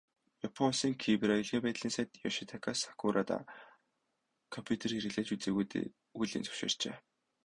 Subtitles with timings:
[0.47, 3.37] Япон улсын Кибер аюулгүй байдлын сайд Ёшитака Сакурада
[4.53, 5.85] компьютер хэрэглэж үзээгүйгээ
[6.15, 6.95] хүлээн зөвшөөрчээ.